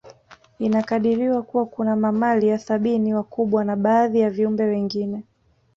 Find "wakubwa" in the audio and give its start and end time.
3.13-3.63